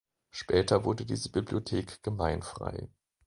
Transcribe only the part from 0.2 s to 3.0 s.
Später wurde diese Bibliothek gemeinfrei.